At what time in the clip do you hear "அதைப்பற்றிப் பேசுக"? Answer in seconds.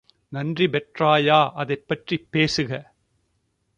1.51-2.93